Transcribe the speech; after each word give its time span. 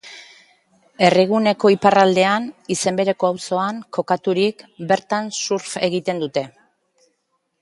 Herriguneko 1.07 1.69
iparraldean, 1.73 2.49
izen 2.77 2.99
bereko 3.01 3.29
auzoan, 3.31 3.85
kokaturik, 3.99 4.67
bertan 4.93 5.31
surf 5.45 5.73
egiten 5.91 6.27
dute. 6.27 6.49